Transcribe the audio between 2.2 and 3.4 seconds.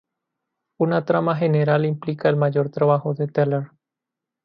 el mayor trabajo de